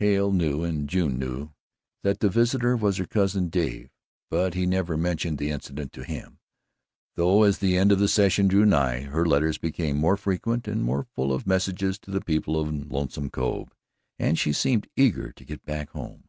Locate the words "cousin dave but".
3.06-4.52